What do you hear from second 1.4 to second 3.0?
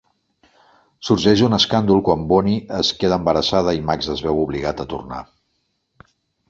un escàndol quan Boonyi es